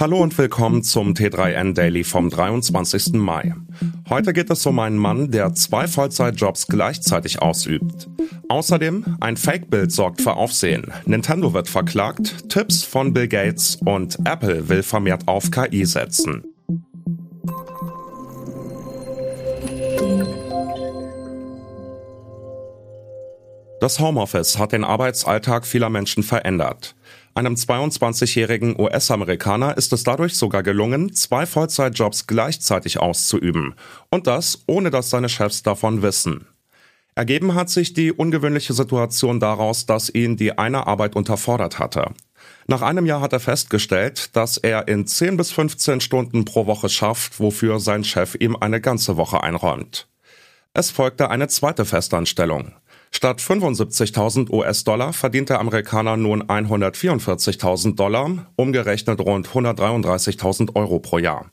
[0.00, 3.12] Hallo und willkommen zum T3N Daily vom 23.
[3.12, 3.52] Mai.
[4.08, 8.08] Heute geht es um einen Mann, der zwei Vollzeitjobs gleichzeitig ausübt.
[8.48, 10.90] Außerdem ein Fake-Bild sorgt für Aufsehen.
[11.04, 16.44] Nintendo wird verklagt, Tipps von Bill Gates und Apple will vermehrt auf KI setzen.
[23.80, 26.94] Das Homeoffice hat den Arbeitsalltag vieler Menschen verändert.
[27.32, 33.74] Einem 22-jährigen US-Amerikaner ist es dadurch sogar gelungen, zwei Vollzeitjobs gleichzeitig auszuüben.
[34.10, 36.46] Und das, ohne dass seine Chefs davon wissen.
[37.14, 42.12] Ergeben hat sich die ungewöhnliche Situation daraus, dass ihn die eine Arbeit unterfordert hatte.
[42.66, 46.90] Nach einem Jahr hat er festgestellt, dass er in 10 bis 15 Stunden pro Woche
[46.90, 50.06] schafft, wofür sein Chef ihm eine ganze Woche einräumt.
[50.74, 52.74] Es folgte eine zweite Festanstellung.
[53.12, 61.50] Statt 75.000 US-Dollar verdient der Amerikaner nun 144.000 Dollar, umgerechnet rund 133.000 Euro pro Jahr.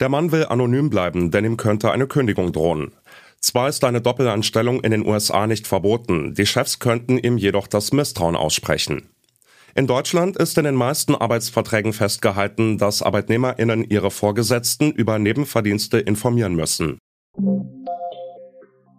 [0.00, 2.92] Der Mann will anonym bleiben, denn ihm könnte eine Kündigung drohen.
[3.40, 7.92] Zwar ist eine Doppelanstellung in den USA nicht verboten, die Chefs könnten ihm jedoch das
[7.92, 9.10] Misstrauen aussprechen.
[9.74, 16.54] In Deutschland ist in den meisten Arbeitsverträgen festgehalten, dass Arbeitnehmerinnen ihre Vorgesetzten über Nebenverdienste informieren
[16.56, 16.98] müssen.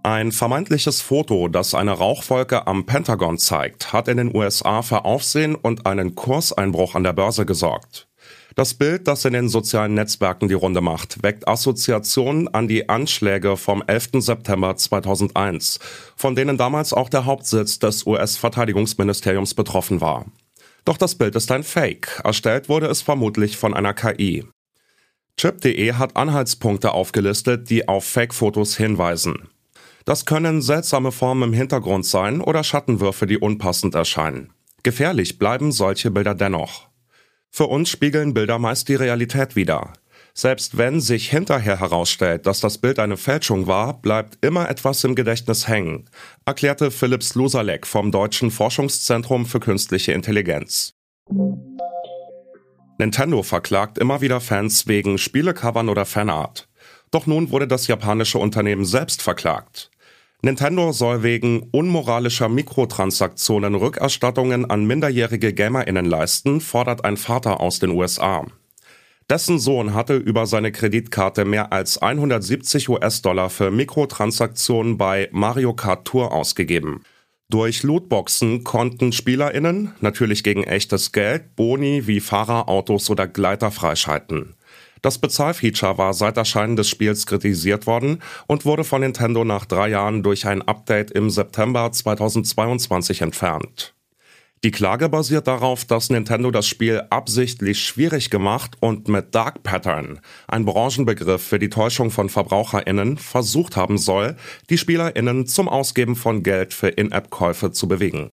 [0.04, 5.54] Ein vermeintliches Foto, das eine Rauchwolke am Pentagon zeigt, hat in den USA für Aufsehen
[5.54, 8.08] und einen Kurseinbruch an der Börse gesorgt.
[8.56, 13.56] Das Bild, das in den sozialen Netzwerken die Runde macht, weckt Assoziationen an die Anschläge
[13.58, 14.10] vom 11.
[14.16, 15.80] September 2001,
[16.16, 20.26] von denen damals auch der Hauptsitz des US-Verteidigungsministeriums betroffen war.
[20.84, 22.22] Doch das Bild ist ein Fake.
[22.24, 24.46] Erstellt wurde es vermutlich von einer KI.
[25.38, 29.48] Chip.de hat Anhaltspunkte aufgelistet, die auf Fake-Fotos hinweisen.
[30.06, 34.54] Das können seltsame Formen im Hintergrund sein oder Schattenwürfe, die unpassend erscheinen.
[34.84, 36.90] Gefährlich bleiben solche Bilder dennoch.
[37.50, 39.94] Für uns spiegeln Bilder meist die Realität wider.
[40.34, 45.16] Selbst wenn sich hinterher herausstellt, dass das Bild eine Fälschung war, bleibt immer etwas im
[45.16, 46.10] Gedächtnis hängen,
[46.46, 50.94] erklärte Philipp Slusalek vom Deutschen Forschungszentrum für künstliche Intelligenz.
[52.98, 56.70] Nintendo verklagt immer wieder Fans wegen Spielecovern oder Fanart.
[57.12, 59.92] Doch nun wurde das japanische Unternehmen selbst verklagt.
[60.42, 67.92] Nintendo soll wegen unmoralischer Mikrotransaktionen Rückerstattungen an minderjährige GamerInnen leisten, fordert ein Vater aus den
[67.92, 68.48] USA.
[69.30, 76.06] Dessen Sohn hatte über seine Kreditkarte mehr als 170 US-Dollar für Mikrotransaktionen bei Mario Kart
[76.08, 77.04] Tour ausgegeben.
[77.48, 84.56] Durch Lootboxen konnten SpielerInnen, natürlich gegen echtes Geld, Boni wie Fahrer, Autos oder Gleiter freischalten.
[85.02, 89.90] Das Bezahlfeature war seit Erscheinen des Spiels kritisiert worden und wurde von Nintendo nach drei
[89.90, 93.96] Jahren durch ein Update im September 2022 entfernt.
[94.64, 100.20] Die Klage basiert darauf, dass Nintendo das Spiel absichtlich schwierig gemacht und mit Dark Pattern,
[100.48, 104.36] ein Branchenbegriff für die Täuschung von VerbraucherInnen, versucht haben soll,
[104.70, 108.30] die SpielerInnen zum Ausgeben von Geld für In-App-Käufe zu bewegen.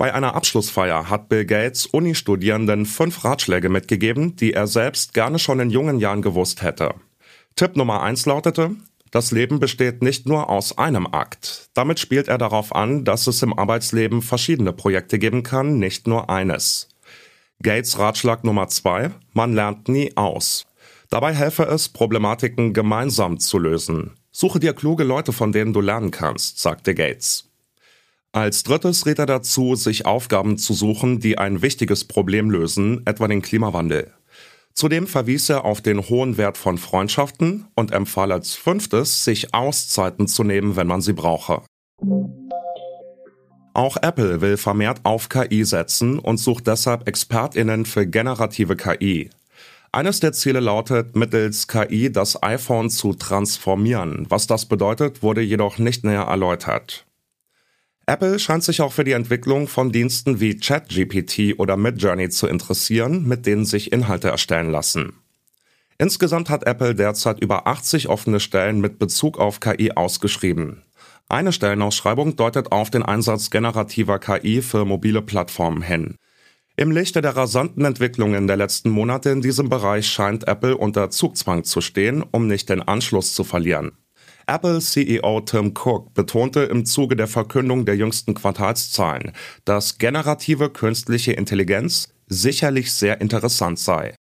[0.00, 5.60] Bei einer Abschlussfeier hat Bill Gates Uni-Studierenden fünf Ratschläge mitgegeben, die er selbst gerne schon
[5.60, 6.94] in jungen Jahren gewusst hätte.
[7.54, 8.76] Tipp Nummer eins lautete,
[9.10, 11.68] das Leben besteht nicht nur aus einem Akt.
[11.74, 16.30] Damit spielt er darauf an, dass es im Arbeitsleben verschiedene Projekte geben kann, nicht nur
[16.30, 16.88] eines.
[17.62, 20.64] Gates Ratschlag Nummer zwei, man lernt nie aus.
[21.10, 24.12] Dabei helfe es, Problematiken gemeinsam zu lösen.
[24.32, 27.49] Suche dir kluge Leute, von denen du lernen kannst, sagte Gates.
[28.32, 33.26] Als drittes rät er dazu, sich Aufgaben zu suchen, die ein wichtiges Problem lösen, etwa
[33.26, 34.12] den Klimawandel.
[34.72, 40.28] Zudem verwies er auf den hohen Wert von Freundschaften und empfahl als fünftes, sich Auszeiten
[40.28, 41.62] zu nehmen, wenn man sie brauche.
[43.74, 49.30] Auch Apple will vermehrt auf KI setzen und sucht deshalb Expertinnen für generative KI.
[49.90, 54.26] Eines der Ziele lautet, mittels KI das iPhone zu transformieren.
[54.28, 57.06] Was das bedeutet, wurde jedoch nicht näher erläutert.
[58.10, 63.28] Apple scheint sich auch für die Entwicklung von Diensten wie ChatGPT oder Midjourney zu interessieren,
[63.28, 65.12] mit denen sich Inhalte erstellen lassen.
[65.96, 70.82] Insgesamt hat Apple derzeit über 80 offene Stellen mit Bezug auf KI ausgeschrieben.
[71.28, 76.16] Eine Stellenausschreibung deutet auf den Einsatz generativer KI für mobile Plattformen hin.
[76.74, 81.62] Im Lichte der rasanten Entwicklungen der letzten Monate in diesem Bereich scheint Apple unter Zugzwang
[81.62, 83.92] zu stehen, um nicht den Anschluss zu verlieren.
[84.50, 89.30] Apple-CEO Tim Cook betonte im Zuge der Verkündung der jüngsten Quartalszahlen,
[89.64, 94.14] dass generative künstliche Intelligenz sicherlich sehr interessant sei.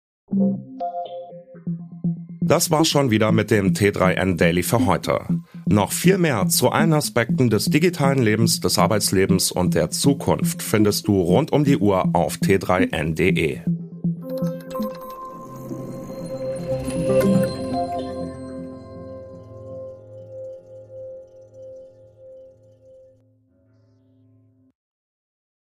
[2.42, 5.26] Das war schon wieder mit dem T3N Daily für heute.
[5.68, 11.08] Noch viel mehr zu allen Aspekten des digitalen Lebens, des Arbeitslebens und der Zukunft findest
[11.08, 13.62] du rund um die Uhr auf t3n.de.
[13.66, 13.79] Nachrichten.